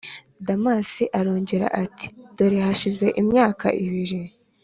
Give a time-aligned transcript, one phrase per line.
[0.45, 2.05] damas arongera ati:
[2.35, 4.19] dore hashize imyaka ibiri,